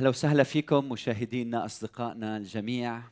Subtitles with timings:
[0.00, 3.02] أهلا وسهلا فيكم مشاهدينا أصدقائنا الجميع.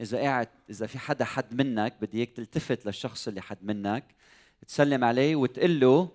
[0.00, 4.04] إذا قاعد إذا في حدا حد منك بدي إياك تلتفت للشخص اللي حد منك.
[4.66, 6.08] تسلم عليه وتقول له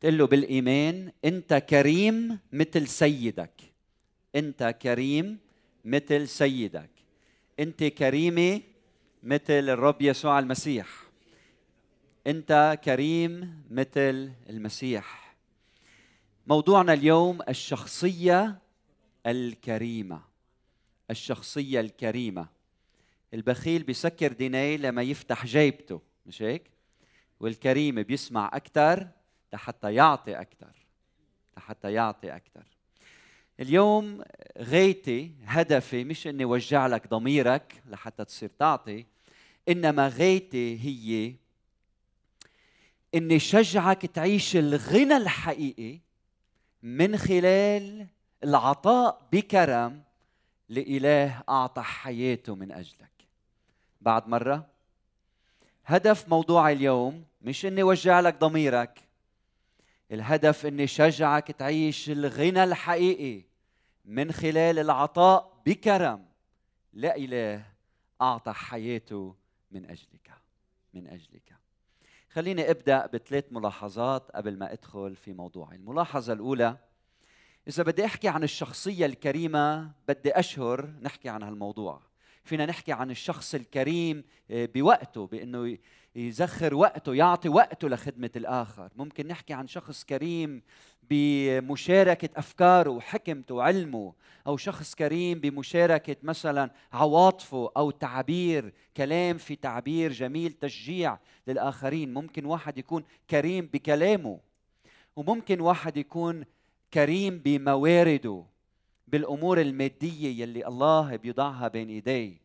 [0.00, 3.60] تقول له بالايمان أنت كريم مثل سيدك.
[4.36, 5.38] أنت كريم
[5.84, 6.90] مثل سيدك.
[7.60, 8.60] أنت كريمة
[9.22, 10.88] مثل الرب يسوع المسيح.
[12.26, 15.34] أنت كريم مثل المسيح.
[16.46, 18.58] موضوعنا اليوم الشخصية
[19.26, 20.22] الكريمة
[21.10, 22.46] الشخصية الكريمة.
[23.34, 26.70] البخيل بيسكر ديناي لما يفتح جيبته مش هيك؟
[27.40, 29.08] والكريم بيسمع أكثر
[29.52, 30.72] لحتى يعطي أكثر
[31.56, 32.64] لحتى يعطي أكثر
[33.60, 34.22] اليوم
[34.58, 39.06] غايتي هدفي مش إني وجع لك ضميرك لحتى تصير تعطي
[39.68, 41.34] إنما غايتي هي
[43.14, 45.98] إني شجعك تعيش الغنى الحقيقي
[46.82, 48.06] من خلال
[48.44, 50.02] العطاء بكرم
[50.68, 53.10] لإله أعطى حياته من أجلك.
[54.00, 54.66] بعد مرة
[55.84, 59.08] هدف موضوع اليوم مش إني وجع لك ضميرك
[60.12, 63.44] الهدف إني شجعك تعيش الغنى الحقيقي
[64.04, 66.26] من خلال العطاء بكرم
[66.92, 67.64] لإله
[68.22, 69.34] أعطى حياته
[69.70, 70.30] من أجلك.
[70.94, 71.56] من أجلك.
[72.30, 76.76] خليني أبدأ بثلاث ملاحظات قبل ما أدخل في موضوعي الملاحظة الأولى
[77.68, 82.00] إذا بدي أحكي عن الشخصية الكريمة بدي أشهر نحكي عن هالموضوع.
[82.44, 85.78] فينا نحكي عن الشخص الكريم آه، بوقته بأنه
[86.16, 88.90] يزخر وقته يعطي وقته لخدمة الآخر.
[88.96, 90.62] ممكن نحكي عن شخص كريم
[91.02, 94.12] بمشاركة أفكاره وحكمته وعلمه
[94.46, 102.14] أو شخص كريم بمشاركة مثلا عواطفه أو تعبير كلام في تعبير جميل تشجيع للآخرين.
[102.14, 104.40] ممكن واحد يكون كريم بكلامه
[105.16, 106.44] وممكن واحد يكون
[106.94, 108.44] كريم بموارده
[109.08, 112.40] بالأمور المادية يلي الله بيضعها بين إيديه.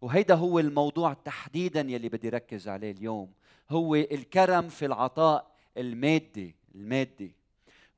[0.00, 3.32] وهيدا هو الموضوع تحديدا يلي بدي ركز عليه اليوم.
[3.70, 7.34] هو الكرم في العطاء المادي المادي.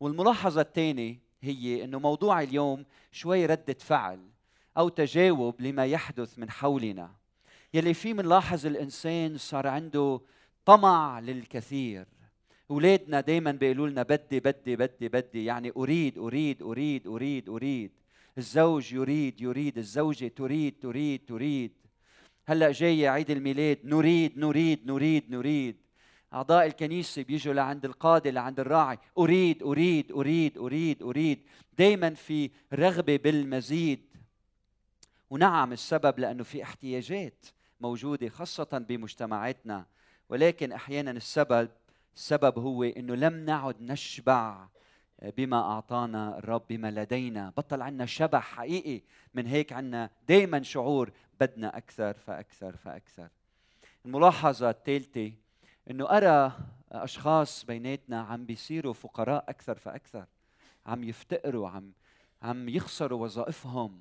[0.00, 4.20] والملاحظة الثانية هي إنه موضوع اليوم شوي ردة فعل
[4.78, 7.10] أو تجاوب لما يحدث من حولنا.
[7.74, 10.20] يلي فيه منلاحظ الإنسان صار عنده
[10.64, 12.06] طمع للكثير.
[12.70, 15.44] اولادنا دائما بيقولوا لنا بدي بدي بدي بدي.
[15.44, 17.90] يعني أريد أريد أريد أريد أريد.
[18.38, 19.78] الزوج يريد يريد.
[19.78, 21.72] الزوجة تريد تريد تريد.
[22.46, 25.76] هلأ جاي عيد الميلاد نريد نريد نريد نريد.
[26.34, 28.98] أعضاء الكنيسة بيجوا لعند القاضي لعند الراعي.
[29.18, 31.38] أريد أريد أريد أريد أريد.
[31.78, 34.00] دائما في رغبة بالمزيد.
[35.30, 37.46] ونعم السبب لأنه في احتياجات
[37.80, 39.86] موجودة خاصة بمجتمعاتنا.
[40.28, 41.68] ولكن أحيانا السبب
[42.14, 44.68] السبب هو إنه لم نعد نشبع
[45.36, 47.52] بما أعطانا الرب بما لدينا.
[47.56, 49.02] بطل عنا شبع حقيقي
[49.34, 53.28] من هيك عنا دائما شعور بدنا أكثر فأكثر فأكثر.
[54.06, 55.32] الملاحظة الثالثة
[55.90, 56.52] إنه أرى
[56.92, 60.26] أشخاص بيناتنا عم بيصيروا فقراء أكثر فأكثر
[60.86, 61.92] عم يفتقروا عم
[62.42, 64.00] عم يخسروا وظائفهم.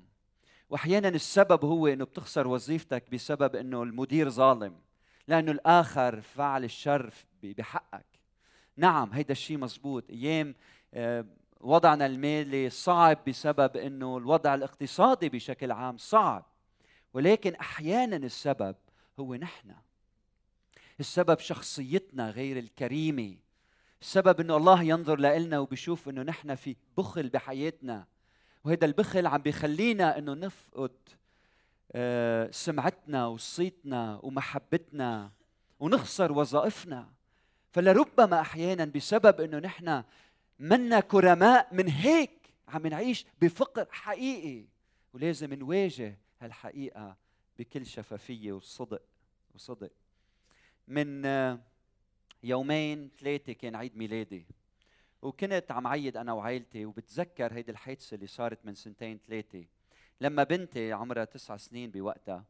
[0.70, 4.74] واحيانا السبب هو إنه بتخسر وظيفتك بسبب إنه المدير ظالم
[5.28, 7.12] لأنه الآخر فعل الشر
[7.44, 8.06] بحقك.
[8.76, 10.10] نعم هيدا الشيء مزبوط.
[10.10, 10.54] أيام
[10.94, 11.26] آه،
[11.60, 16.46] وضعنا المالي صعب بسبب إنه الوضع الاقتصادي بشكل عام صعب.
[17.14, 18.76] ولكن أحيانا السبب
[19.20, 19.74] هو نحن.
[21.00, 23.36] السبب شخصيتنا غير الكريمة.
[24.00, 28.06] السبب إنه الله ينظر لنا وبيشوف إنه نحن في بخل بحياتنا.
[28.64, 30.92] وهذا البخل عم بيخلينا إنه نفقد
[31.92, 35.32] آه، سمعتنا وصيتنا ومحبتنا
[35.80, 37.12] ونخسر وظائفنا.
[37.72, 40.02] فلربما أحيانا بسبب إنه نحن
[40.58, 44.64] منا كرماء من هيك عم نعيش بفقر حقيقي
[45.12, 47.16] ولازم نواجه هالحقيقة
[47.58, 49.02] بكل شفافية وصدق
[49.54, 49.90] وصدق.
[50.88, 51.26] من
[52.42, 54.46] يومين ثلاثة كان عيد ميلادي
[55.22, 59.64] وكنت عم عيد أنا وعائلتي وبتذكر هيدي الحادثة اللي صارت من سنتين ثلاثة.
[60.20, 62.44] لما بنتي عمرها تسع سنين بوقتها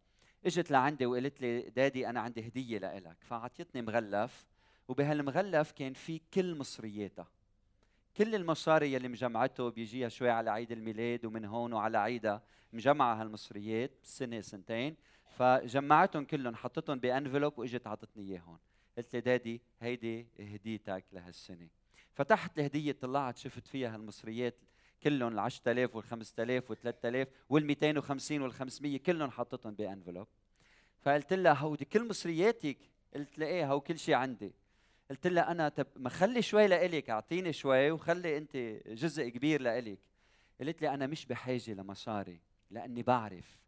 [0.47, 3.17] إجت لعندي وقالت لي دادي أنا عندي هدية لإلك.
[3.21, 4.47] فاعطيتني مغلف
[4.89, 7.29] وبهالمغلف كان في كل مصرياتها.
[8.17, 12.43] كل المصاري يلي مجمعته بيجيها شوي على عيد الميلاد ومن هون وعلى عيدها
[12.73, 14.97] مجمعة هالمصريات سنة سنتين.
[15.39, 18.59] فجمعتهم كلهم حطيتهم بأنفلوب وإجت عطتني إياهم.
[18.99, 21.69] قلت لي دادي هيدي هديتك لهالسنة.
[22.15, 24.55] فتحت الهدية طلعت شفت فيها هالمصريات
[25.03, 30.27] كلهم ال 10000 وال 5000 وال 3000 وال 250 وال 500 كلهم حطيتهم بأنفلوب.
[31.01, 32.79] فقلت لها هودي كل مصرياتك
[33.15, 34.53] قلت لها إيه هو كل شيء عندي.
[35.11, 38.57] قلت لها أنا طب ما خلي شوي لإلك أعطيني شوي وخلي أنت
[38.87, 39.99] جزء كبير لإلك.
[40.61, 42.41] قلت لي أنا مش بحاجة لمصاري
[42.71, 43.59] لأني بعرف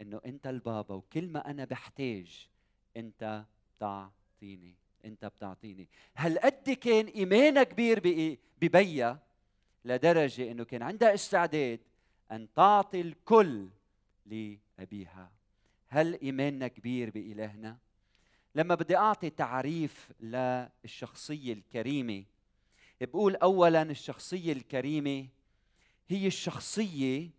[0.00, 2.48] إنه أنت البابا وكل ما أنا بحتاج
[2.96, 3.44] أنت
[3.76, 4.74] بتعطيني
[5.04, 5.88] أنت بتعطيني.
[6.14, 8.00] هل قد كان ايمانها كبير
[8.60, 9.18] ببيا
[9.84, 11.80] لدرجة إنه كان عندها استعداد
[12.32, 13.68] أن تعطي الكل
[14.26, 15.30] لأبيها؟
[15.88, 17.78] هل ايماننا كبير بإلهنا؟
[18.54, 22.24] لما بدي أعطي تعريف للشخصية الكريمة
[23.00, 25.28] بقول اولا الشخصية الكريمة
[26.08, 27.30] هي الشخصية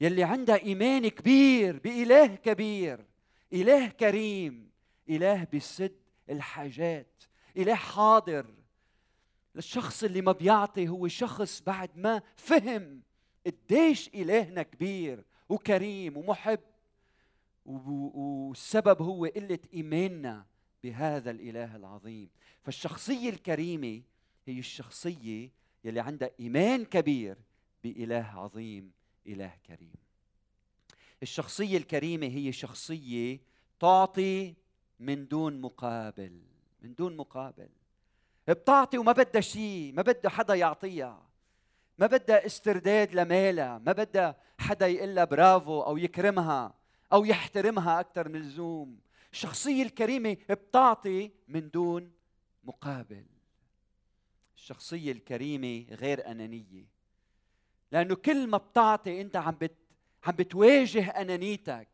[0.00, 3.06] يلي عندها إيمان كبير بإله كبير
[3.52, 4.70] إله كريم
[5.08, 5.96] إله بسد
[6.30, 7.22] الحاجات
[7.56, 8.46] إله حاضر.
[9.56, 13.02] الشخص اللي ما بيعطي هو شخص بعد ما فهم
[13.46, 16.60] قديش إلهنا كبير وكريم ومحب
[17.64, 20.46] والسبب هو قلة إيماننا.
[20.86, 22.28] بهذا الإله العظيم.
[22.62, 24.02] فالشخصية الكريمة
[24.46, 25.50] هي الشخصية
[25.84, 27.36] يلي عندها إيمان كبير
[27.84, 28.92] بإله عظيم
[29.26, 29.94] إله كريم.
[31.22, 33.40] الشخصية الكريمة هي شخصية
[33.80, 34.54] تعطي
[35.00, 36.40] من دون مقابل
[36.82, 37.68] من دون مقابل.
[38.48, 41.26] بتعطي وما بدها شيء ما بدها حدا يعطيها.
[41.98, 46.74] ما بدها استرداد لمالها ما بدها حدا يقول برافو أو يكرمها
[47.12, 49.05] أو يحترمها أكثر من اللزوم.
[49.32, 52.12] الشخصية الكريمة بتعطي من دون
[52.64, 53.26] مقابل.
[54.56, 56.86] الشخصية الكريمة غير أنانية.
[57.92, 59.76] لأنه كل ما بتعطي أنت عم بت
[60.24, 61.88] عم بتواجه أنانيتك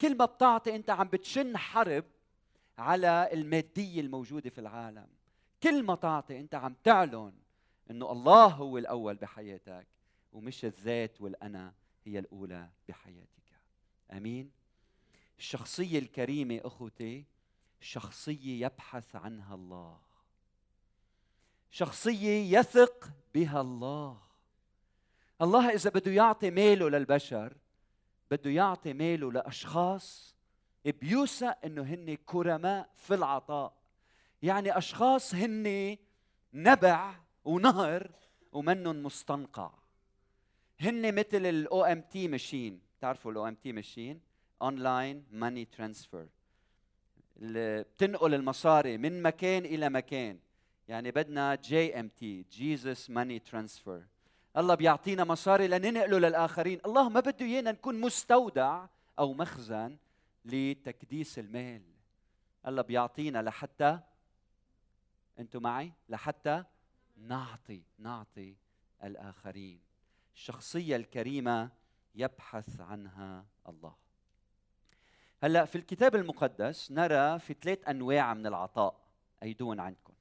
[0.00, 2.04] كل ما بتعطي أنت عم بتشن حرب
[2.78, 5.06] على المادية الموجودة في العالم.
[5.62, 7.32] كل ما تعطي أنت عم تعلن
[7.90, 9.86] إنه الله هو الأول بحياتك
[10.32, 11.74] ومش الذات والأنا
[12.04, 13.44] هي الأولى بحياتك.
[14.12, 14.50] آمين؟
[15.38, 17.24] الشخصية الكريمة أخوتي
[17.80, 19.98] شخصية يبحث عنها الله.
[21.70, 24.20] شخصية يثق بها الله.
[25.42, 27.56] الله إذا بده يعطي ماله للبشر
[28.30, 30.34] بده يعطي ماله لأشخاص
[30.84, 33.76] بيوثق إنه هن كرماء في العطاء.
[34.42, 35.96] يعني أشخاص هن
[36.54, 37.14] نبع
[37.44, 38.10] ونهر
[38.52, 39.70] ومنهم مستنقع.
[40.80, 44.20] هن مثل ال OMT machine بتعرفوا ال OMT machine
[44.62, 46.28] online money transfer
[47.36, 50.38] بتنقل المصاري من مكان إلى مكان.
[50.88, 54.06] يعني بدنا GMT Jesus money transfer
[54.56, 56.80] الله بيعطينا مصاري لننقله للآخرين.
[56.86, 58.86] الله ما بده إيانا نكون مستودع
[59.18, 59.96] أو مخزن
[60.44, 61.82] لتكديس المال.
[62.66, 64.00] الله بيعطينا لحتى
[65.38, 66.64] أنتم معي؟ لحتى
[67.16, 68.56] نعطي نعطي
[69.04, 69.80] الآخرين.
[70.34, 71.70] الشخصية الكريمة
[72.14, 74.03] يبحث عنها الله.
[75.44, 79.00] هلا في الكتاب المقدس نرى في ثلاث أنواع من العطاء
[79.42, 80.12] أيدون عندكم.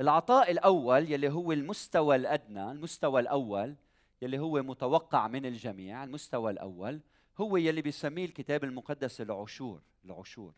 [0.00, 3.74] العطاء الأول يلي هو المستوى الأدنى المستوى الأول
[4.22, 7.00] يلي هو متوقع من الجميع المستوى الأول
[7.38, 10.52] هو يلي بيسميه الكتاب المقدس العشور العشور.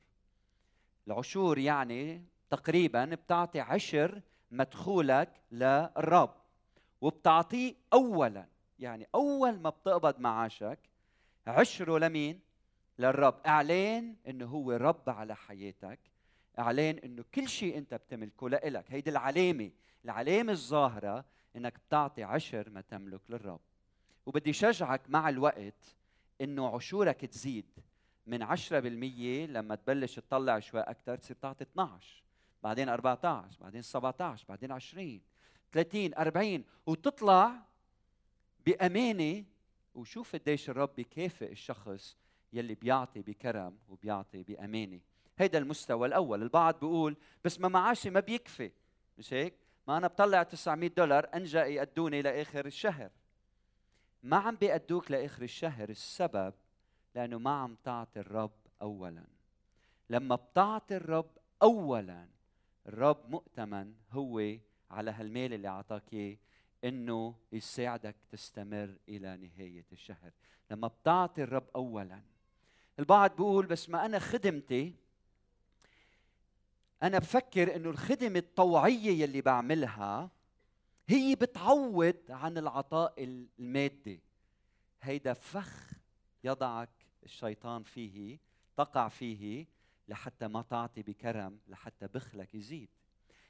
[1.06, 6.34] العشور يعني تقريبا بتعطي عشر مدخولك للرب
[7.00, 8.46] وبتعطيه اولا
[8.78, 10.78] يعني أول ما بتقبض معاشك
[11.46, 12.45] عشره لمين؟
[12.98, 13.40] للرب.
[13.46, 15.98] اعلان إنه هو رب على حياتك.
[16.58, 18.84] اعلان إنه كل شيء أنت بتملكه لإلك.
[18.88, 19.70] هيدي العلامة
[20.04, 21.24] العلامة الظاهرة
[21.56, 23.60] إنك بتعطي عشر ما تملك للرب.
[24.26, 25.96] وبدي شجعك مع الوقت
[26.40, 27.66] إنه عشورك تزيد
[28.26, 32.22] من 10% لما تبلش تطلع شوي أكثر تصير تعطي 12
[32.62, 35.20] بعدين 14 بعدين 17 بعدين 20
[35.72, 37.52] 30 40 وتطلع
[38.66, 39.44] بأمانة.
[39.94, 42.16] وشوف قديش الرب بيكافئ الشخص
[42.52, 45.00] يلي بيعطي بكرم وبيعطي بأمانة.
[45.38, 46.42] هيدا المستوى الأول.
[46.42, 48.72] البعض بيقول بس ما معاشي ما بيكفي.
[49.18, 49.54] مش هيك؟
[49.88, 53.10] ما أنا بطلع 900 دولار أنجا يأدوني لآخر الشهر.
[54.22, 56.54] ما عم بيأدوك لآخر الشهر السبب
[57.14, 59.24] لأنه ما عم تعطي الرب اولا.
[60.10, 61.30] لما بتعطي الرب
[61.62, 62.28] اولا
[62.86, 64.56] الرب مؤتمن هو
[64.90, 66.36] على هالمال اللي أعطاك إياه
[66.84, 70.32] إنه يساعدك تستمر إلى نهاية الشهر.
[70.70, 72.20] لما بتعطي الرب اولا
[72.98, 74.94] البعض بيقول بس ما أنا خدمتي
[77.02, 80.30] أنا بفكر إنه الخدمة الطوعية يلي بعملها
[81.08, 84.20] هي بتعوض عن العطاء المادي.
[85.02, 85.92] هيدا فخ
[86.44, 86.90] يضعك
[87.24, 88.38] الشيطان فيه
[88.76, 89.66] تقع فيه
[90.08, 92.88] لحتى ما تعطي بكرم لحتى بخلك يزيد.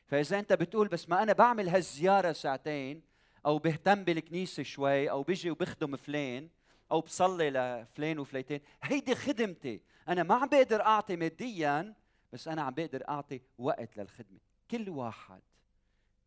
[0.07, 3.03] فإذا أنت بتقول بس ما أنا بعمل هالزيارة ساعتين
[3.47, 6.49] أو بهتم بالكنيسة شوي أو بيجي وبخدم فلان
[6.93, 8.61] أو بصلي لفلان وفليتين.
[8.83, 9.81] هيدي خدمتي.
[10.09, 11.95] أنا ما عم بقدر أعطي ماديا
[12.33, 14.41] بس أنا عم بقدر أعطي وقت للخدمة.
[14.71, 15.43] كل واحد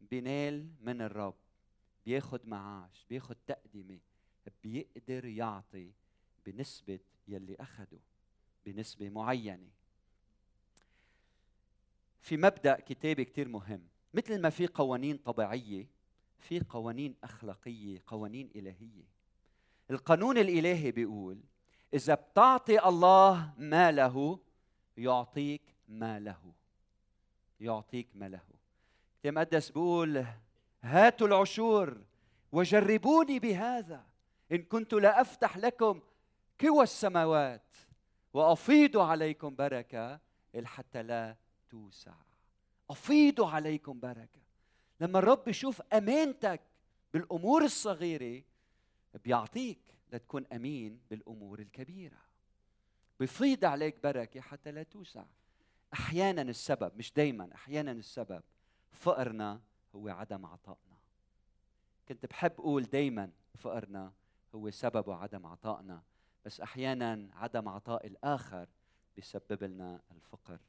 [0.02, 1.36] بينال من الرب
[2.06, 4.00] بياخد معاش بياخد تقدمة
[4.64, 5.92] بيقدر يعطي
[6.46, 8.00] بنسبة يلي أخده
[8.66, 9.70] بنسبة معينة.
[12.22, 13.88] في مبدأ كتابي كتير مهم.
[14.14, 15.88] مثل ما في قوانين طبيعية
[16.38, 19.19] في قوانين أخلاقية قوانين إلهية.
[19.92, 21.40] القانون الإلهي بيقول
[21.94, 24.40] إذا بتعطي الله ما له
[24.98, 26.54] يعطيك ما له.
[27.60, 28.42] يعطيك ما له.
[29.20, 30.26] كتاب مقدس بيقول
[30.82, 32.02] هاتوا العشور
[32.52, 34.06] وجربوني بهذا.
[34.52, 36.02] إن كنت لا أفتح لكم
[36.62, 37.76] كوى السماوات
[38.34, 40.20] وأفيض عليكم بركة
[40.64, 41.36] حتى لا
[41.70, 42.14] توسع.
[42.90, 44.40] أفيض عليكم بركة.
[45.00, 46.62] لما الرب يشوف أمانتك
[47.14, 48.44] بالأمور الصغيرة
[49.24, 49.80] بيعطيك
[50.14, 52.22] لتكون أمين بالأمور الكبيرة.
[53.20, 55.26] بيفيض عليك بركة حتى لا توسع.
[55.94, 58.44] أحيانا السبب مش دايما أحيانا السبب
[58.92, 59.62] فقرنا
[59.96, 60.98] هو عدم عطائنا.
[62.10, 64.14] كنت بحب أقول دايما فقرنا
[64.56, 66.04] هو سببه عدم عطائنا
[66.46, 68.68] بس أحيانا عدم عطاء الآخر
[69.16, 70.60] بيسبب لنا الفقر.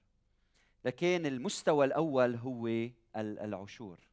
[0.84, 2.68] لكن المستوى الأول هو
[3.16, 4.09] العشور.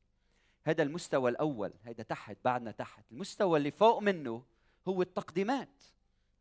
[0.67, 3.03] هذا المستوى الأول هذا تحت بعدنا تحت.
[3.12, 4.43] المستوى اللي فوق منه
[4.88, 5.83] هو التقديمات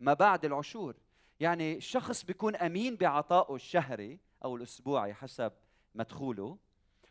[0.00, 0.94] ما بعد العشور.
[1.40, 5.52] يعني الشخص بيكون أمين بعطائه الشهري أو الأسبوعي حسب
[5.94, 6.58] مدخوله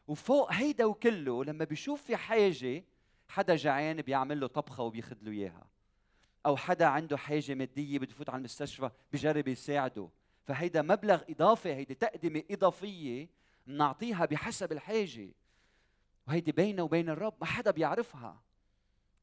[0.08, 2.84] وفوق هيدا وكله لما بيشوف في حاجة
[3.28, 5.68] حدا جعان بيعمل له طبخة وبياخذ له إياها.
[6.46, 10.10] أو حدا عنده حاجة مادية بده يفوت على المستشفى بجرب يساعده.
[10.44, 13.30] فهيدا مبلغ إضافي هيدي تقدمة إضافية
[13.68, 15.30] بنعطيها بحسب الحاجة.
[16.28, 18.42] وهيدي بينه وبين الرب ما حدا بيعرفها.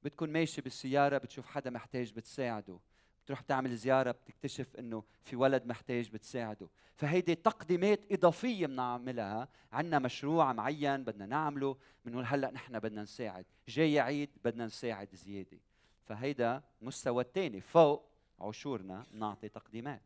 [0.02, 2.78] بتكون ماشي بالسيارة بتشوف حدا محتاج بتساعده.
[3.24, 6.68] بتروح تعمل زيارة بتكتشف إنه في ولد محتاج بتساعده.
[6.96, 9.48] فهيدي تقديمات إضافية بنعملها.
[9.72, 13.46] عندنا مشروع معين بدنا نعمله بنقول هلأ نحن بدنا نساعد.
[13.68, 15.58] جاي عيد بدنا نساعد زيادة.
[16.04, 17.60] فهيدا المستوى الثاني.
[17.60, 18.08] فوق
[18.40, 20.02] عشورنا نعطي تقديمات.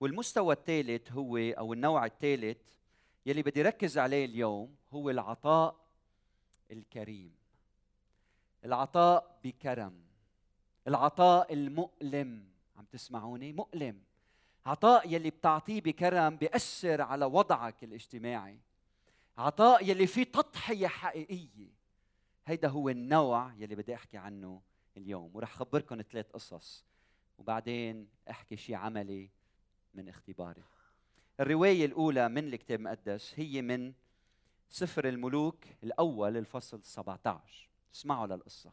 [0.00, 2.58] والمستوى الثالث هو أو النوع الثالث
[3.26, 5.76] يلي بدي ركز عليه اليوم هو العطاء
[6.70, 7.34] الكريم.
[8.64, 10.02] العطاء بكرم.
[10.88, 12.50] العطاء المؤلم.
[12.76, 14.02] عم تسمعوني؟ مؤلم.
[14.66, 18.58] عطاء يلي بتعطيه بكرم بيأثر على وضعك الاجتماعي.
[19.38, 21.70] عطاء يلي فيه تضحية حقيقية.
[22.46, 24.62] هيدا هو النوع يلي بدي أحكي عنه
[24.96, 25.36] اليوم.
[25.36, 26.84] ورح خبركم ثلاث قصص.
[27.38, 29.30] وبعدين أحكي شيء عملي
[29.94, 30.62] من اختباري.
[31.40, 33.92] الرواية الأولى من الكتاب المقدس هي من
[34.68, 38.72] سفر الملوك الأول الفصل 17 اسمعوا للقصة.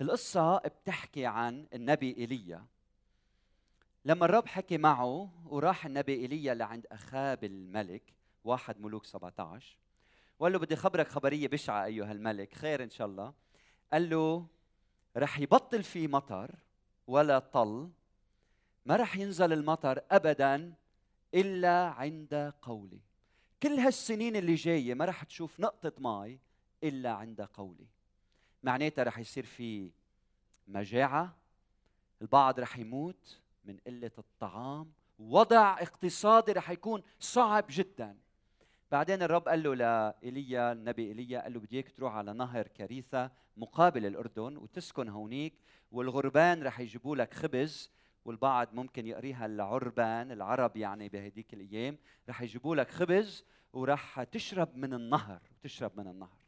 [0.00, 2.66] القصة بتحكي عن النبي إيليا.
[4.04, 9.76] لما الرب حكي معه وراح النبي إيليا لعند أخاب الملك واحد ملوك 17
[10.38, 13.34] وقال له بدي خبرك خبرية بشعة أيها الملك خير إن شاء الله.
[13.92, 14.46] قال له
[15.16, 16.54] رح يبطل في مطر
[17.06, 17.90] ولا طل
[18.86, 20.81] ما رح ينزل المطر ابدا
[21.34, 23.00] إلا عند قولي.
[23.62, 26.38] كل هالسنين اللي جاية ما رح تشوف نقطة ماء
[26.84, 27.86] إلا عند قولي.
[28.62, 29.90] معناتها رح يصير في
[30.68, 31.36] مجاعة
[32.22, 38.16] البعض رح يموت من قلة الطعام وضع اقتصادي رح يكون صعب جدا.
[38.92, 43.30] بعدين الرب قال له لإيليا النبي إيليا قال له بدي اياك تروح على نهر كريثة
[43.56, 45.54] مقابل الأردن وتسكن هونيك
[45.92, 47.90] والغربان رح يجيبوا لك خبز
[48.24, 51.98] والبعض ممكن يقريها العربان العرب يعني بهديك الأيام.
[52.28, 56.38] رح يجيبوا لك خبز ورح تشرب من النهر تشرب من النهر.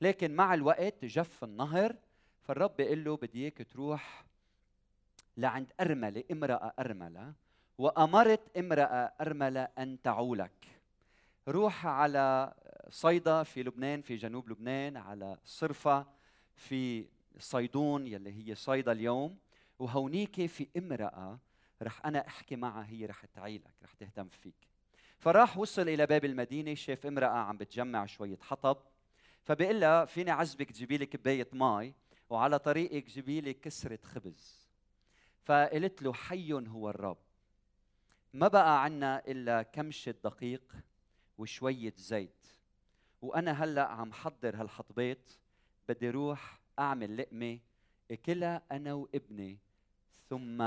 [0.00, 1.96] لكن مع الوقت جف النهر
[2.42, 4.24] فالرب بيقول له بدي اياك تروح
[5.36, 7.32] لعند أرملة امرأة أرملة
[7.78, 10.66] وأمرت امرأة أرملة أن تعولك
[11.48, 12.54] روح على
[12.90, 16.06] صيدا في لبنان في جنوب لبنان على صرفة
[16.56, 19.38] في صيدون يلي هي صيدا اليوم.
[19.78, 21.38] وهونيك في امرأة
[21.82, 24.68] رح أنا أحكي معها هي رح تعيلك رح تهتم فيك.
[25.18, 28.76] فراح وصل إلى باب المدينة شاف امرأة عم بتجمع شوية حطب
[29.44, 31.94] فبيقول لها فيني عزبك تجيبي لي كباية مي
[32.30, 34.68] وعلى طريقك جيبي لي كسرة خبز.
[35.42, 37.18] فقلت له حي هو الرب.
[38.32, 40.74] ما بقى عنا إلا كمشة دقيق
[41.38, 42.46] وشوية زيت.
[43.22, 45.30] وأنا هلأ عم حضر هالحطبات
[45.88, 47.58] بدي روح أعمل لقمة
[48.10, 49.58] أكلها أنا وابني.
[50.28, 50.62] ثم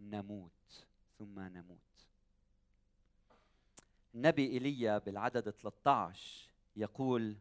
[0.00, 0.86] نموت
[1.18, 1.78] ثم نموت.
[4.14, 7.36] النبي إيليا بالعدد 13 يقول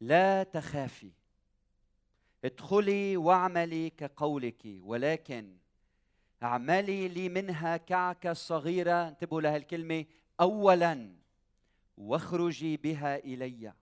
[0.00, 1.12] لا تخافي
[2.44, 5.56] ادخلي واعملي كقولك ولكن
[6.42, 9.08] اعملي لي منها كعكة صغيرة.
[9.08, 10.04] انتبهوا لهالكلمة
[10.40, 11.14] أولا
[11.96, 13.72] واخرجي بها إلي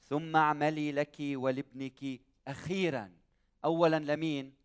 [0.00, 3.12] ثم اعملي لك ولابنك أخيرا.
[3.64, 4.61] اولا لمين؟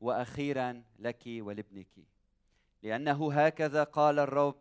[0.00, 2.06] وأخيرا لك ولابنك.
[2.82, 4.56] لأنه هكذا قال الرب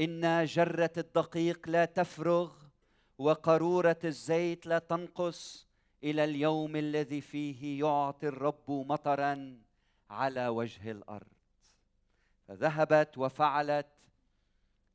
[0.00, 2.52] إن جرة الدقيق لا تفرغ
[3.18, 5.68] وقاروره الزيت لا تنقص
[6.04, 9.60] إلى اليوم الذي فيه يعطي الرب مطرا
[10.10, 11.34] على وجه الأرض.
[12.48, 13.86] فذهبت وفعلت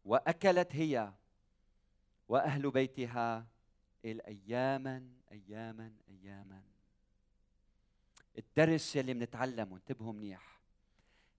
[0.05, 1.13] وأكلت هي
[2.27, 3.45] وأهل بيتها
[4.05, 6.68] الاياما اياما اياما.
[8.39, 10.59] الدرس يلي بنتعلمه انتبهوا منيح.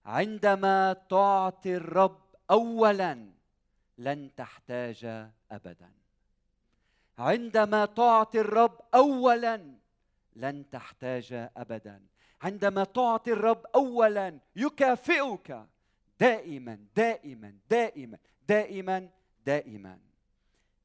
[0.05, 3.31] عندما تعطي الرب اولا
[3.97, 5.91] لن تحتاج ابدا.
[7.17, 9.75] عندما تعطي الرب اولا
[10.35, 12.01] لن تحتاج ابدا.
[12.41, 15.65] عندما تعطي الرب اولا يكافئك
[16.19, 18.17] دائما دائما دائما
[18.47, 19.09] دائما
[19.45, 19.99] دائما.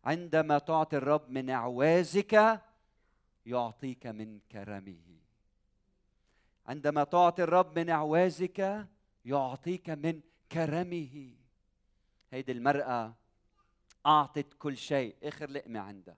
[0.04, 2.60] عندما تعطي الرب من إعوازك
[3.46, 5.25] يعطيك من كرمه.
[6.66, 8.88] عندما تعطي الرب من اعوازك
[9.24, 10.20] يعطيك من
[10.52, 11.36] كرمه.
[12.30, 13.14] هيدي المرأة
[14.06, 15.16] أعطت كل شيء.
[15.22, 16.16] اخر لقمة عندها.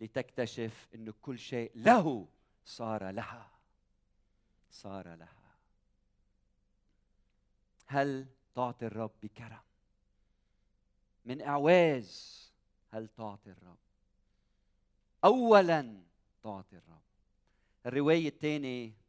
[0.00, 2.28] لتكتشف انه كل شيء له
[2.64, 3.50] صار لها.
[4.70, 5.56] صار لها.
[7.86, 9.62] هل تعطي الرب بكرم؟
[11.24, 12.40] من إعواز
[12.90, 13.78] هل تعطي الرب؟
[15.24, 16.02] اولا
[16.42, 17.00] تعطي الرب.
[17.86, 18.99] الرواية الثانية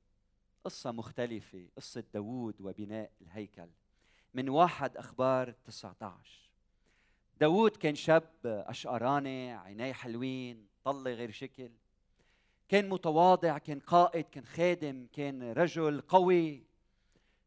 [0.63, 3.69] قصة مختلفة قصة داوود وبناء الهيكل.
[4.33, 6.49] من واحد أخبار 19
[7.39, 11.71] داوود كان شاب اشقراني عينيه حلوين طلة غير شكل.
[12.69, 16.63] كان متواضع كان قائد كان خادم كان رجل قوي.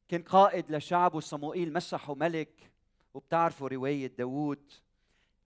[0.09, 2.71] كان قائد لشعب وصموئيل مسحه ملك
[3.15, 4.73] وبتعرفوا رواية داوود.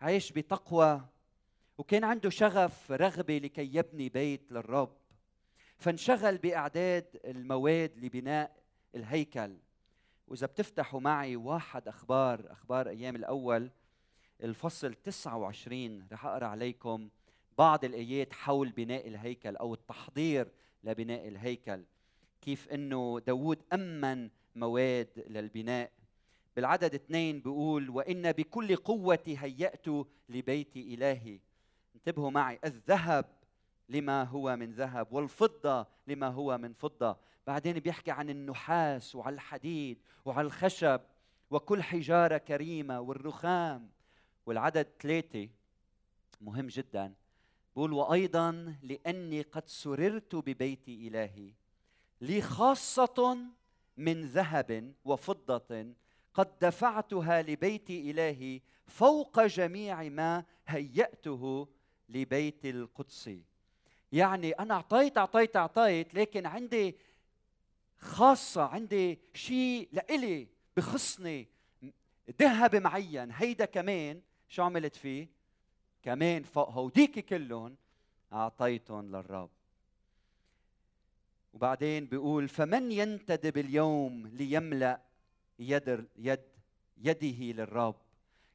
[0.01, 1.01] عايش بتقوى
[1.79, 4.97] وكان عنده شغف رغبة لكي يبني بيت للرب.
[5.79, 8.57] فانشغل بإعداد المواد لبناء
[8.95, 9.57] الهيكل.
[10.29, 13.71] وإذا بتفتحوا معي واحد أخبار أخبار أيام الأول
[14.43, 17.09] الفصل 29 رح أقرأ عليكم
[17.59, 20.49] بعض الآيات حول بناء الهيكل أو التحضير
[20.85, 21.85] لبناء الهيكل.
[22.41, 25.93] كيف أنه داود أمن مواد للبناء.
[26.57, 29.87] بالعدد اثنين بيقول وإن بكل قوتي هيأت
[30.29, 31.41] لبيت إلهي.
[31.95, 33.38] انتبهوا معي الذهب
[33.89, 37.17] لما هو من ذهب والفضة لما هو من فضة.
[37.47, 41.01] بعدين بيحكي عن النحاس وعلى الحديد وعلى الخشب
[41.51, 43.91] وكل حجارة كريمة والرخام.
[44.47, 45.49] والعدد ثلاثة
[46.41, 47.15] مهم جدا.
[47.77, 51.53] بقول وأيضا لأني قد سررت ببيت إلهي.
[52.21, 53.39] لي خاصة
[53.97, 55.87] من ذهب وفضة
[56.35, 61.69] قد دفعتها لبيت إلهي فوق جميع ما هيأته
[62.09, 63.31] لبيت القدس.
[64.13, 66.97] يعني أنا أعطيت أعطيت أعطيت لكن عندي
[67.99, 71.49] خاصة عندي شيء لإلي بخصني
[72.41, 73.31] ذهب معين.
[73.33, 75.29] هيدا كمان شو عملت فيه؟
[76.03, 77.77] كمان فوق هوديك كلهم
[78.33, 79.51] أعطيتهم للرب.
[81.53, 85.01] وبعدين بيقول فمن ينتدب اليوم ليملأ
[85.59, 86.43] يد يد
[86.97, 87.97] يده للرب؟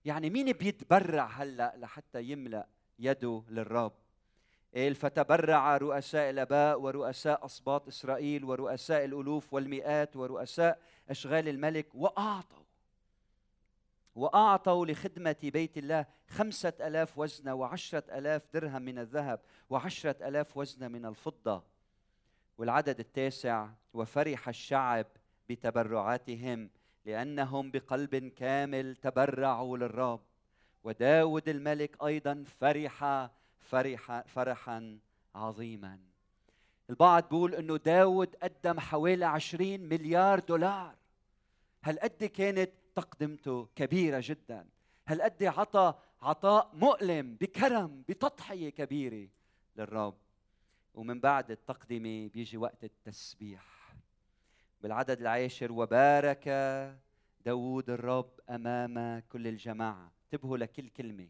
[0.06, 2.68] يعني مين بيتبرع هلأ لحتى يملأ
[3.00, 4.03] يده للرب؟
[4.74, 12.64] فتبرع رؤساء الاباء ورؤساء اسباط إسرائيل ورؤساء الألوف والمئات ورؤساء أشغال الملك وأعطوا
[14.16, 20.88] وأعطوا لخدمة بيت الله خمسة ألاف وزنة وعشرة ألاف درهم من الذهب وعشرة ألاف وزنة
[20.88, 21.64] من الفضة.
[22.58, 25.06] والعدد التاسع وفرح الشعب
[25.50, 26.70] بتبرعاتهم
[27.06, 30.22] لأنهم بقلب كامل تبرعوا للرب.
[30.84, 33.30] وداود الملك أيضا فرح
[33.63, 34.99] فرح فرحا
[35.36, 35.99] عظيما.
[36.89, 40.95] البعض بيقول إنه داود قدم حوالي عشرين مليار دولار.
[41.84, 44.67] هل قد كانت تقدمته كبيرة جدا؟
[45.06, 49.30] هل قد عطى عطاء مؤلم بكرم بتضحية كبيرة
[49.76, 50.17] للرب؟
[50.93, 53.93] ومن بعد التقدمة بيجي وقت التسبيح.
[54.82, 56.47] بالعدد العاشر وبارك
[57.45, 60.12] داود الرب أمام كل الجماعة.
[60.23, 61.28] انتبهوا لكل كلمة.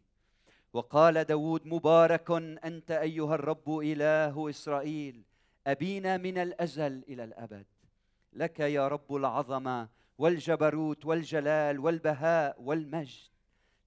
[0.74, 2.30] وقال داود مبارك
[2.64, 5.24] أنت أيها الرب إله إسرائيل
[5.66, 7.66] أبينا من الأزل إلى الأبد.
[8.32, 13.30] لك يا رب العظمة والجبروت والجلال والبهاء والمجد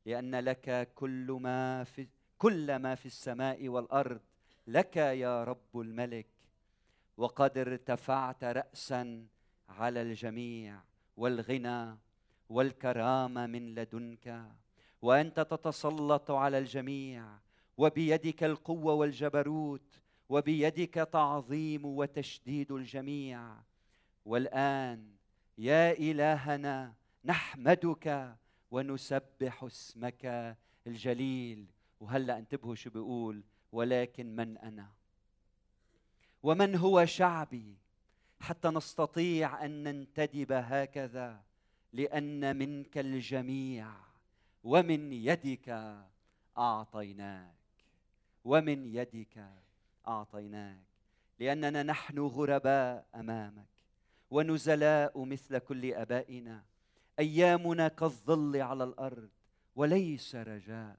[0.06, 4.22] لأن لك كل ما في كل ما في السماء والأرض
[4.68, 6.28] لك يا رب الملك.
[7.18, 9.28] وقد ارتفعت رأسا
[9.70, 10.80] على الجميع
[11.18, 11.98] والغنى
[12.50, 14.52] والكرامة من لدنك.
[15.02, 17.26] وأنت تتسلط على الجميع
[17.78, 23.56] وبيدك القوة والجبروت وبيدك تعظيم وتشديد الجميع.
[24.26, 25.08] والآن
[25.58, 26.94] يا إلهنا
[27.26, 28.36] نحمدك
[28.72, 30.56] ونسبح اسمك
[30.88, 31.66] الجليل.
[32.00, 34.90] وهلأ انتبهوا شو بيقول ولكن من أنا؟
[36.44, 37.78] ومن هو شعبي؟
[38.40, 41.42] حتى نستطيع أن ننتدب هكذا
[41.94, 44.07] لأن منك الجميع.
[44.68, 45.96] ومن يدك
[46.58, 47.56] أعطيناك
[48.46, 49.46] ومن يدك
[50.08, 50.88] أعطيناك
[51.40, 53.68] لأننا نحن غرباء أمامك
[54.32, 56.64] ونزلاء مثل كل آبائنا.
[57.20, 59.30] أيامنا كالظل على الأرض
[59.76, 60.98] وليس رجاء.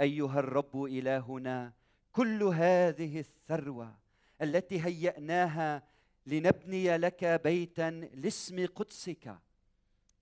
[0.00, 1.72] أيها الرب إلهنا
[2.12, 3.94] كل هذه الثروة
[4.42, 5.82] التي هيأناها
[6.26, 9.38] لنبني لك بيتا لاسم قدسك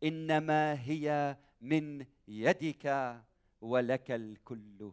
[0.05, 3.17] إنما هي من يدك
[3.61, 4.93] ولك الكل.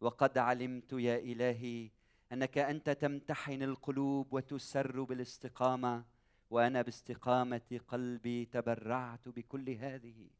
[0.00, 1.90] وقد علمت يا إلهي
[2.32, 6.04] أنك أنت تمتحن القلوب وتسر بالاستقامة
[6.50, 10.30] وأنا باستقامة قلبي تبرعت بكل هذه.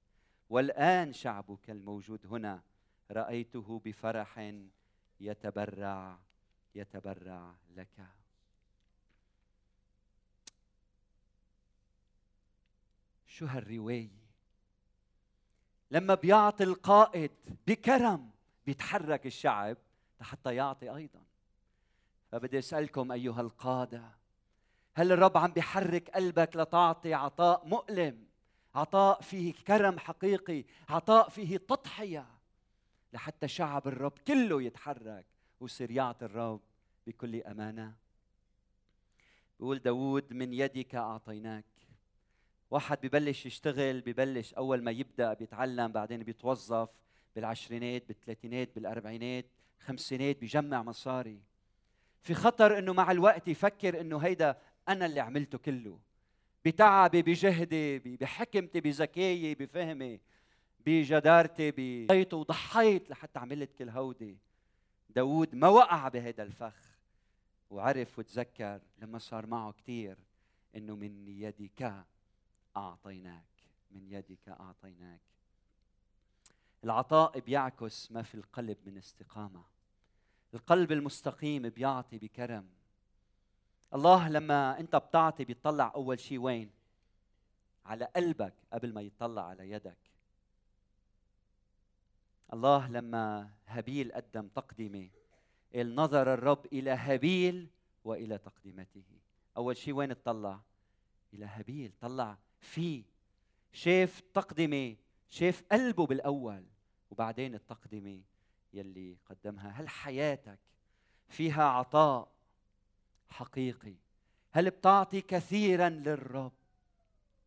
[0.51, 2.63] والآن شعبك الموجود هنا
[3.11, 4.53] رأيته بفرح
[5.21, 6.19] يتبرع
[6.75, 8.09] يتبرع لك.
[13.27, 14.26] شو هالروايه
[15.91, 17.31] لما بيعطي القائد
[17.67, 18.31] بكرم
[18.67, 19.77] بيتحرك الشعب
[20.21, 21.23] حتى يعطي أيضا.
[22.33, 24.03] فبدي أسألكم أيها القادة
[24.95, 28.27] هل الرب عم بيحرك قلبك لتعطي عطاء مؤلم
[28.75, 32.27] عطاء فيه كرم حقيقي عطاء فيه تضحية
[33.13, 35.27] لحتى شعب الرب كله يتحرك
[35.61, 36.61] ويصير يعطي الرب
[37.07, 37.95] بكل أمانة؟
[39.59, 41.65] بيقول داود من يدك أعطيناك.
[42.71, 46.89] واحد ببلش يشتغل ببلش أول ما يبدأ بيتعلم بعدين بيتوظف
[47.35, 49.47] بالعشرينات بالثلاثينات بالأربعينات
[49.79, 51.41] خمسينات بيجمع مصاري.
[52.23, 55.99] في خطر إنه مع الوقت يفكر إنه هيدا أنا اللي عملته كله.
[56.65, 60.21] بتعبي بجهدي بحكمتي بذكائي بفهمي
[60.87, 64.39] بجدارتي بضحيت وضحيت لحتى عملت كل هودي.
[65.11, 66.97] داود ما وقع بهذا الفخ
[67.71, 70.19] وعرف وتذكر لما صار معه كثير
[70.77, 72.05] إنه من يدك
[72.77, 75.21] أعطيناك من يدك أعطيناك.
[76.85, 79.65] العطاء بيعكس ما في القلب من استقامة.
[80.55, 82.69] القلب المستقيم بيعطي بكرم.
[83.95, 86.71] الله لما أنت بتعطي بيطلع أول شيء وين؟
[87.85, 89.99] على قلبك قبل ما يطلع على يدك.
[92.53, 95.11] الله لما هابيل قدم تقدمه
[95.75, 97.69] نظر الرب إلى هابيل
[98.05, 99.05] وإلى تقدمته
[99.57, 100.61] أول شيء وين اطلع؟
[101.35, 103.05] إلى هابيل طلع فيه
[103.73, 104.97] شاف تقدمه
[105.29, 106.65] شاف قلبه بالأول
[107.11, 108.23] وبعدين التقدمه
[108.73, 109.71] يلي قدمها.
[109.71, 110.59] هل حياتك
[111.29, 112.33] فيها عطاء
[113.29, 113.95] حقيقي؟
[114.53, 116.53] هل بتعطي كثيرا للرب؟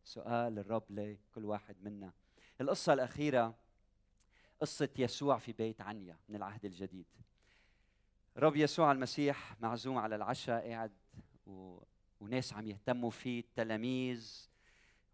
[0.04, 2.12] سؤال الرب لكل واحد منا.
[2.60, 3.54] القصة الأخيرة
[4.60, 7.06] قصة يسوع في بيت عنيا من العهد الجديد.
[8.36, 10.92] رب يسوع المسيح معزوم على العشاء قاعد
[11.46, 11.78] و...
[12.20, 14.49] وناس عم يهتموا فيه التلاميذ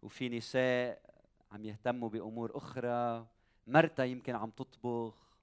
[0.01, 1.01] وفي نساء
[1.51, 3.27] عم يهتموا بأمور أخرى
[3.67, 5.37] مرتا يمكن عم تطبخ.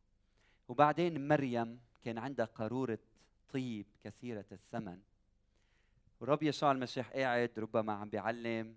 [0.68, 2.98] وبعدين مريم كان عندها قارورة
[3.52, 5.00] طيب كثيرة الثمن.
[6.20, 8.76] ورب يسوع المسيح قاعد ربما عم بيعلم.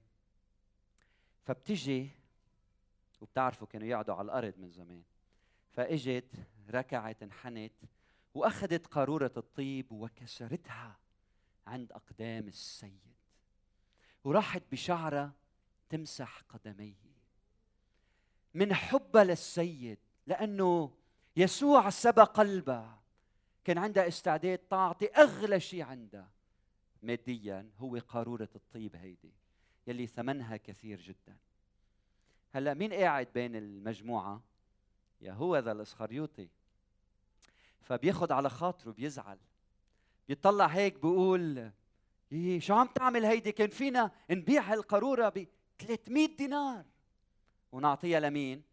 [1.44, 2.10] فبتجي
[3.22, 5.04] وبتعرفوا كانوا يقعدوا على الأرض من زمان.
[5.72, 6.36] فإجت
[6.70, 7.74] ركعت انحنت
[8.34, 10.98] وأخذت قارورة الطيب وكسرتها
[11.68, 13.16] عند أقدام السيد.
[14.24, 15.34] وراحت بشعرها
[15.90, 17.08] تمسح قدميه.
[18.54, 19.98] من حبها للسيد
[20.28, 20.92] لأنه
[21.38, 23.02] يسوع سبى قلبها
[23.64, 26.30] كان عندها استعداد تعطي أغلى شيء عندها
[27.04, 29.34] ماديا هو قارورة الطيب هيدي
[29.88, 31.38] يلي ثمنها كثير جدا.
[32.52, 34.42] هلأ مين قاعد بين المجموعة؟
[35.22, 36.50] يا هو ذا الإسخريوطي.
[37.82, 39.38] فبياخد على خاطره بيزعل.
[40.28, 41.72] بيطلع هيك بيقول
[42.32, 45.30] إيه شو عم تعمل هيدي؟ كان فينا نبيع هالقارورة
[45.80, 46.86] 300 دينار.
[47.72, 48.64] ونعطيها لمين؟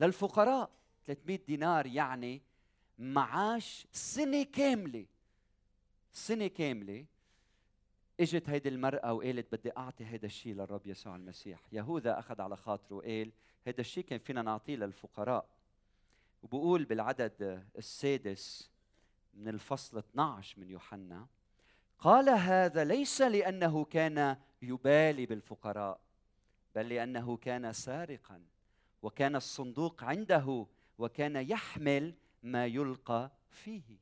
[0.00, 0.70] للفقراء.
[1.06, 2.42] 300 دينار يعني
[2.98, 5.06] معاش سنة كاملة.
[6.12, 7.06] سنة كاملة.
[8.20, 11.60] إجت هيدي المرأة وقالت بدي أعطي هيدا الشيء للرب يسوع المسيح.
[11.72, 13.32] يهوذا أخذ على خاطره وقال
[13.66, 15.46] هيدا الشيء كان فينا نعطيه للفقراء.
[16.42, 18.70] وبقول بالعدد السادس
[19.34, 21.26] من الفصل 12 من يوحنا
[21.98, 26.00] قال هذا ليس لأنه كان يبالي بالفقراء.
[26.74, 28.44] بل لأنه كان سارقا
[29.02, 30.66] وكان الصندوق عنده
[30.98, 33.98] وكان يحمل ما يلقى فيه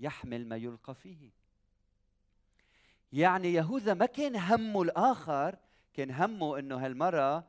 [0.00, 1.30] يحمل ما يلقى فيه.
[3.12, 5.58] يعني يهوذا ما كان همه الآخر
[5.94, 7.48] كان همه إنه هالمرة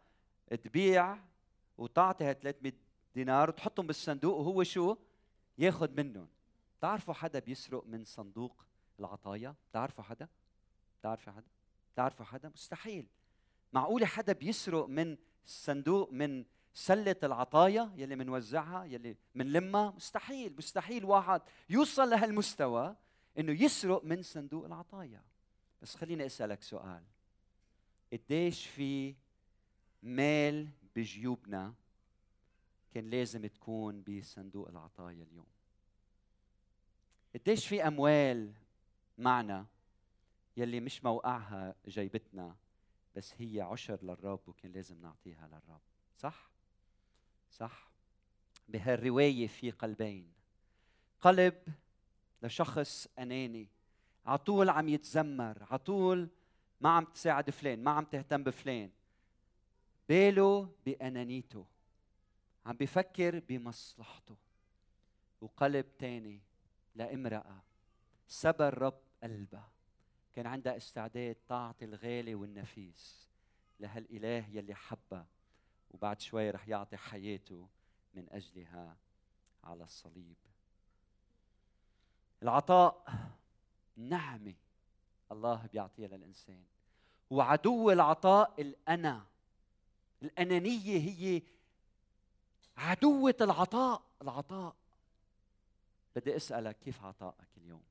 [0.63, 1.17] تبيع
[1.77, 2.73] وتعطي هال 300
[3.15, 4.97] دينار وتحطهم بالصندوق وهو شو؟
[5.57, 6.27] ياخذ منهم.
[6.81, 8.65] تعرفوا حدا بيسرق من صندوق
[8.99, 10.27] العطايا؟ تعرفوا حدا؟
[11.01, 11.47] تعرفوا حدا؟
[11.95, 13.07] تعرفوا حدا؟ مستحيل.
[13.73, 21.41] معقوله حدا بيسرق من الصندوق من سلة العطايا يلي منوزعها يلي منلمها؟ مستحيل مستحيل واحد
[21.69, 22.95] يوصل لهالمستوى
[23.37, 25.21] إنه يسرق من صندوق العطايا.
[25.81, 27.03] بس خليني أسألك سؤال.
[28.13, 29.15] قديش في
[30.03, 31.73] مال بجيوبنا
[32.93, 35.47] كان لازم تكون بصندوق العطايا اليوم؟
[37.35, 38.53] قديش في أموال
[39.17, 39.65] معنا
[40.57, 42.55] يلي مش موقعها جيبتنا؟
[43.15, 45.81] بس هي عشر للرب وكان لازم نعطيها للرب.
[46.17, 46.49] صح؟
[47.51, 47.91] صح.
[48.67, 50.33] بهالرواية في قلبين.
[51.21, 51.53] قلب
[52.41, 53.69] لشخص أناني.
[54.25, 56.29] على طول عم يتذمر على طول
[56.81, 58.91] ما عم تساعد فلان ما عم تهتم بفلان.
[60.09, 61.65] باله بأنانيته.
[62.65, 64.37] عم بفكر بمصلحته.
[65.41, 66.41] وقلب تاني
[66.95, 67.61] لامرأة.
[68.27, 69.71] سبى الرب قلبها.
[70.33, 73.29] كان عندها استعداد تعطي الغالي والنفيس
[73.79, 75.25] لهالإله يلي حبها
[75.91, 77.67] وبعد شوي رح يعطي حياته
[78.13, 78.97] من أجلها
[79.63, 80.35] على الصليب.
[82.43, 83.05] العطاء
[83.97, 84.55] نعمة
[85.31, 86.63] الله بيعطيها للإنسان.
[87.29, 89.25] وعدو العطاء الأنا.
[90.23, 91.41] الأنانية هي
[92.77, 94.01] عدوة العطاء.
[94.21, 94.75] العطاء.
[96.15, 97.83] بدي أسألك كيف عطائك اليوم؟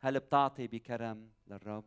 [0.00, 1.84] هل بتعطي بكرم للرب؟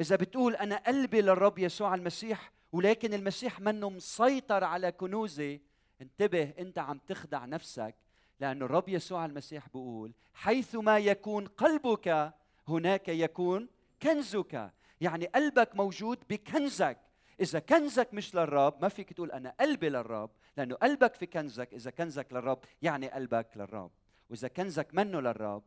[0.00, 5.60] إذا بتقول أنا قلبي للرب يسوع المسيح ولكن المسيح منه مسيطر على كنوزي
[6.02, 7.94] انتبه أنت عم تخدع نفسك
[8.40, 12.32] لأن الرب يسوع المسيح بيقول حيثما يكون قلبك
[12.68, 13.68] هناك يكون
[14.02, 14.70] كنزك.
[15.00, 16.98] يعني قلبك موجود بكنزك.
[17.40, 21.74] إذا كنزك مش للرب ما فيك تقول أنا قلبي للرب لأنه قلبك في كنزك.
[21.74, 23.90] إذا كنزك للرب يعني قلبك للرب.
[24.30, 25.62] وإذا كنزك منه للرب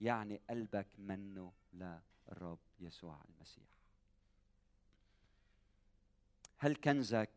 [0.00, 3.78] يعني قلبك منه للرب يسوع المسيح.
[6.58, 7.30] هل كنزك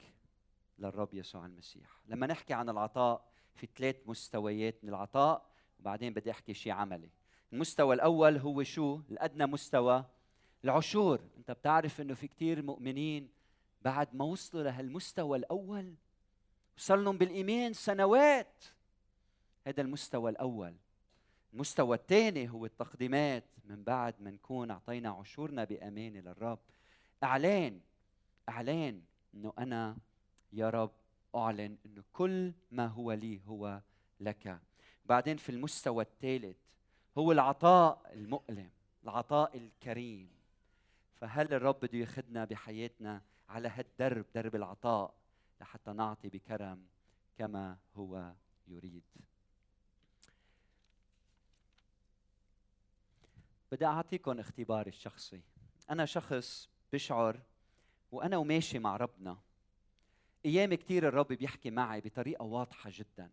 [0.80, 6.54] للرب يسوع المسيح؟ لما نحكي عن العطاء في ثلاث مستويات من العطاء وبعدين بدي أحكي
[6.54, 7.10] شيء عملي.
[7.54, 10.06] المستوى الأول هو شو؟ الأدنى مستوى
[10.64, 11.22] العشور.
[11.38, 13.30] أنت بتعرف إنه في كثير مؤمنين
[13.82, 15.96] بعد ما وصلوا لهالمستوى الأول
[16.78, 18.64] وصار لهم بالإيمان سنوات.
[19.68, 20.76] هذا المستوى الأول.
[21.54, 26.60] المستوى الثاني هو التقديمات من بعد ما نكون أعطينا عشورنا بامانه للرب.
[27.24, 27.80] إعلان
[28.50, 29.02] إعلان
[29.34, 29.98] إنه أنا
[30.54, 30.92] يا رب
[31.36, 33.82] أعلن إنه كل ما هو لي هو
[34.20, 34.60] لك.
[35.06, 36.58] بعدين في المستوى الثالث
[37.18, 38.70] هو العطاء المؤلم
[39.04, 40.30] العطاء الكريم.
[41.16, 45.14] فهل الرب بده ياخذنا بحياتنا على هالدرب درب العطاء
[45.62, 46.86] لحتى نعطي بكرم
[47.38, 48.34] كما هو
[48.68, 49.04] يريد؟
[53.72, 55.42] بدي اعطيكم اختباري الشخصي.
[55.90, 57.40] أنا شخص بشعر
[58.12, 59.38] وأنا وماشي مع ربنا.
[60.46, 63.30] أيام كثير الرب بيحكي معي بطريقة واضحة جدا.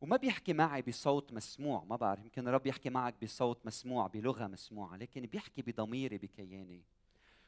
[0.00, 4.96] وما بيحكي معي بصوت مسموع ما بعرف يمكن الرب يحكي معك بصوت مسموع بلغة مسموعة
[4.96, 6.84] لكن بيحكي بضميري بكياني.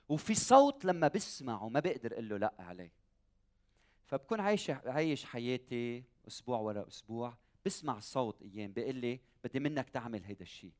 [0.08, 2.92] وفي صوت لما بسمعه ما بقدر أقول له لأ عليه.
[4.06, 10.24] فبكون عايش عايش حياتي أسبوع ورا أسبوع بسمع صوت أيام بيقول لي بدي منك تعمل
[10.24, 10.72] هيدا الشيء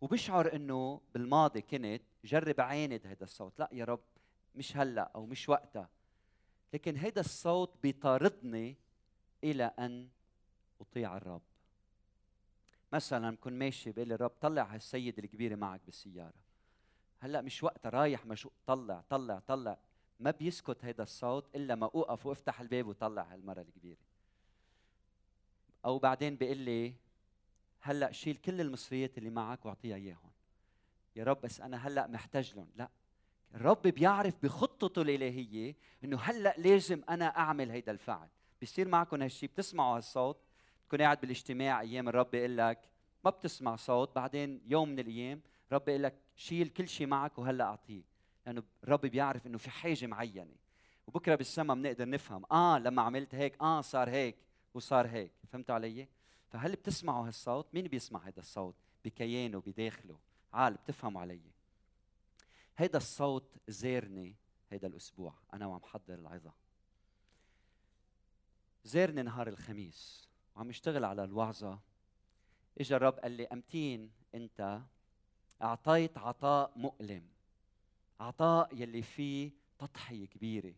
[0.00, 3.58] وبشعر إنه بالماضي كنت جرب عاند هذا الصوت.
[3.58, 4.00] لا يا رب
[4.54, 5.88] مش هلأ أو مش وقتها.
[6.72, 8.76] لكن هذا الصوت بيطاردني
[9.44, 10.08] إلى أن
[10.80, 11.42] أطيع الرب.
[12.92, 16.40] مثلا بكون ماشي بقول الرب طلع هالسيد الكبيرة معك بالسيارة.
[17.18, 19.78] هلأ مش وقتها رايح مشوق طلع طلع طلع.
[20.20, 24.00] ما بيسكت هذا الصوت إلا ما أوقف وأفتح الباب وطلع هالمرة الكبيرة.
[25.84, 26.94] أو بعدين بيقول لي
[27.80, 30.30] هلأ شيل كل المصريات اللي معك واعطيها إياهم.
[31.16, 32.68] يا رب بس أنا هلأ محتاج لهم.
[32.76, 32.90] لا
[33.54, 38.28] الرب بيعرف بخطته الإلهية إنه هلأ لازم أنا أعمل هيدا الفعل.
[38.60, 40.36] بيصير معكم هالشيء بتسمعوا هالصوت.
[40.86, 42.90] تكون قاعد بالاجتماع أيام الرب بيقول لك
[43.24, 44.14] ما بتسمع صوت.
[44.14, 48.02] بعدين يوم من الأيام الرب بيقول لك شيل كل شيء معك وهلأ أعطيه.
[48.46, 50.56] لأنه الرب بيعرف إنه في حاجة معينة.
[51.06, 52.44] وبكرة بالسما بنقدر نفهم.
[52.52, 54.36] آه لما عملت هيك آه صار هيك
[54.74, 55.32] وصار هيك.
[55.52, 56.08] فهمتوا علي؟
[56.50, 60.18] فهل بتسمعوا هالصوت؟ مين بيسمع هذا الصوت؟ بكيانه بداخله.
[60.52, 61.40] عال بتفهموا علي.
[62.76, 64.36] هيدا الصوت زارني
[64.70, 65.34] هيدا الأسبوع.
[65.54, 66.52] أنا وعم حضر العظة.
[68.84, 70.28] زارني نهار الخميس.
[70.56, 71.78] وعم اشتغل على الوعظة.
[72.80, 74.80] اجى الرب قال لي أمتين أنت؟
[75.62, 77.28] أعطيت عطاء مؤلم.
[78.20, 80.74] عطاء يلي فيه تضحية كبيرة.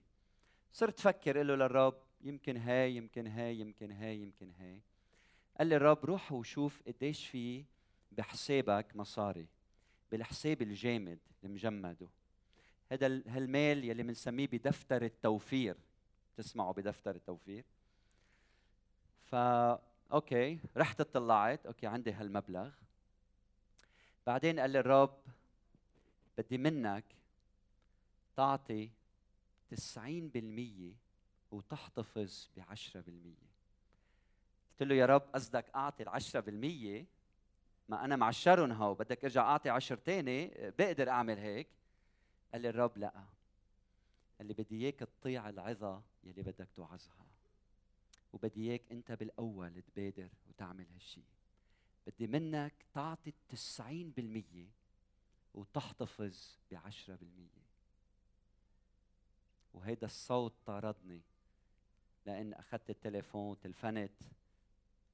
[0.73, 4.81] صرت فكر له للرب يمكن هاي يمكن هاي يمكن هاي يمكن هاي.
[5.63, 7.65] قال لي الرب روح وشوف قديش في
[8.13, 9.47] بحسابك مصاري
[10.11, 12.09] بالحساب الجامد المجمده.
[12.93, 15.77] هذا هالمال يلي بنسميه بدفتر التوفير.
[16.37, 17.65] تسمعوا بدفتر التوفير؟
[19.25, 21.67] فا okay رحت اطلعت.
[21.67, 22.71] okay عندي هالمبلغ.
[24.27, 25.19] بعدين قال لي الرب
[26.39, 27.05] بدي منك
[28.37, 28.91] تعطي
[29.71, 30.97] 90%
[31.51, 33.52] وتحتفظ ب 10%
[34.73, 37.07] قلت له يا رب قصدك أعطي ال 10%
[37.89, 38.95] ما أنا معشرهم هو.
[38.95, 41.69] بدك إرجع أعطي عشر تاني؟ بقدر أعمل هيك.
[42.53, 43.25] قال لي الرب لا.
[44.39, 47.27] قال لي بدي إياك تطيع العظة يلي بدك توعظها.
[48.33, 51.25] وبدي إياك أنت بالأول تبادر وتعمل هالشيء
[52.07, 54.71] بدي منك تعطي التسعين بالمية
[55.55, 57.63] وتحتفظ بعشرة بالمية.
[59.75, 61.21] وهيدا الصوت طاردني
[62.27, 64.13] لأن أخذت التليفون تلفنت.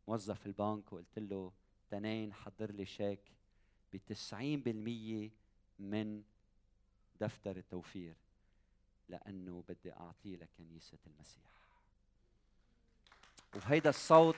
[0.09, 1.53] موظف البنك وقلت له
[1.91, 3.21] تنين حضر لي شيك
[3.93, 5.31] بتسعين بالمية
[5.79, 6.23] من
[7.21, 8.17] دفتر التوفير
[9.09, 11.43] لأنه بدي أعطيه لكنيسة المسيح.
[13.55, 14.37] وهيدا الصوت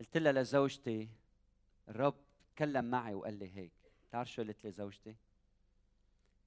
[0.00, 1.08] قلت لها لزوجتي
[1.88, 2.14] الرب
[2.56, 3.72] تكلم معي وقال لي هيك.
[4.08, 5.16] بتعرف شو قلت لي زوجتي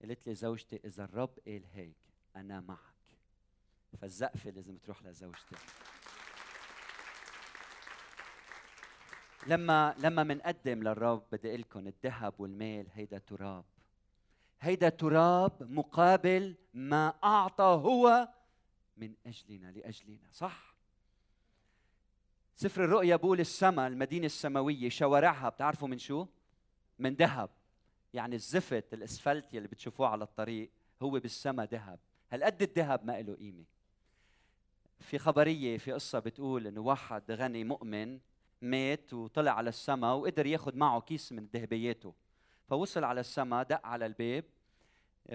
[0.02, 1.98] قلت لي زوجتي إذا الرب قال هيك
[2.36, 2.91] أنا معك.
[3.98, 5.56] فالزقفه لازم تروح لزوجتي
[9.48, 13.66] لما لما منقدم للرب بدي أقول لكم الذهب والمال هيدا تراب.
[14.62, 18.30] هيدا تراب مقابل ما أعطى هو
[18.98, 20.76] من أجلنا لأجلنا صح؟
[22.56, 26.28] سفر الرؤيا بقول السماء المدينة السماوية شوارعها بتعرفوا من شو؟
[27.00, 27.50] من ذهب.
[28.14, 32.00] يعني الزفت الأسفلت يلي بتشوفوه على الطريق هو بالسماء ذهب.
[32.30, 33.66] هل قد الذهب ما له قيمة.
[35.02, 38.20] في خبرية في قصة بتقول إنه واحد غني مؤمن
[38.62, 42.14] مات وطلع على السماء وقدر ياخذ معه كيس من ذهبياته.
[42.68, 44.44] فوصل على السماء دق على الباب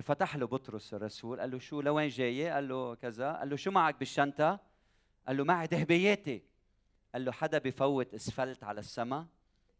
[0.02, 3.32] فتح له بطرس الرسول قال له شو لوين جاي قال له كذا.
[3.32, 4.60] قال له شو معك بالشنطة؟
[5.26, 6.42] قال له معي ذهبياتي.
[7.12, 9.26] قال له حدا بفوت إسفلت على السماء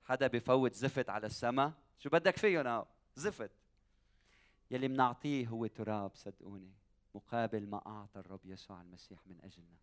[0.05, 3.51] حدا بفوت زفت على السماء شو بدك فيهم؟ زفت.
[4.71, 6.73] يلي منعطيه هو تراب صدقوني.
[7.17, 9.77] مقابل ما أعطى الرب يسوع المسيح من أجلنا.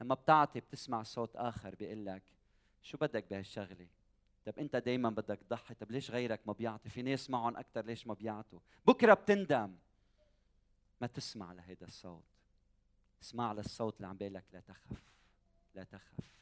[0.00, 2.22] لما بتعطي بتسمع صوت آخر بيقول لك
[2.82, 3.88] شو بدك بهالشغلة؟
[4.46, 8.06] طب أنت دائما بدك تضحي طب ليش غيرك ما بيعطي؟ في ناس معهم أكثر ليش
[8.06, 9.76] ما بيعطوا؟ بكرة بتندم.
[11.00, 12.24] ما تسمع لهيدا الصوت.
[13.22, 15.02] اسمع للصوت اللي عم بيقول لك لا تخف
[15.74, 16.32] لا تخف.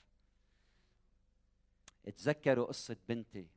[2.04, 3.48] تذكروا قصة بنتي.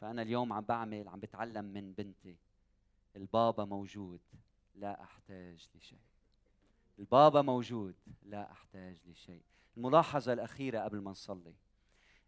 [0.00, 2.36] فأنا اليوم عم بعمل عم بتعلم من بنتي.
[3.16, 4.20] البابا موجود.
[4.76, 5.98] لا أحتاج لشيء.
[6.98, 9.42] البابا موجود لا أحتاج لشيء.
[9.76, 11.54] الملاحظة الأخيرة قبل ما نصلي.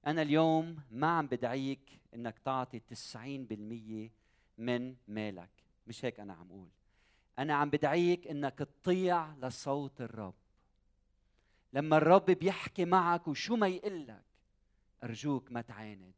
[0.07, 4.11] أنا اليوم ما عم بدعيك إنك تعطي 90%
[4.59, 5.51] من مالك.
[5.87, 6.69] مش هيك أنا عم أقول.
[7.39, 10.35] أنا عم بدعيك إنك تطيع لصوت الرب.
[11.73, 14.25] لما الرب بيحكي معك وشو ما يقلك
[15.05, 16.13] أرجوك ما تعاند.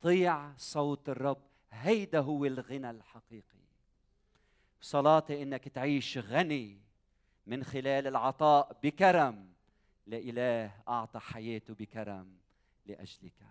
[0.00, 1.42] طيع صوت الرب.
[1.70, 3.59] هيدا هو الغنى الحقيقي.
[4.80, 6.80] صلاتي إنك تعيش غني
[7.46, 9.50] من خلال العطاء بكرم.
[10.06, 12.36] لاله أعطى حياته بكرم
[12.86, 13.42] لأجلك.